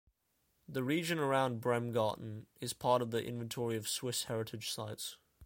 The 0.67 0.83
region 0.83 1.19
around 1.19 1.61
Bremgarten 1.61 2.47
is 2.59 2.73
part 2.73 3.03
of 3.03 3.11
the 3.11 3.23
Inventory 3.23 3.77
of 3.77 3.87
Swiss 3.87 4.23
Heritage 4.23 4.71
Sites. 4.71 5.17